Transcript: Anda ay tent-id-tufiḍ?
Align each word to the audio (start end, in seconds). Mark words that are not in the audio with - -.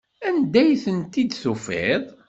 Anda 0.27 0.61
ay 0.63 0.73
tent-id-tufiḍ? 0.83 2.03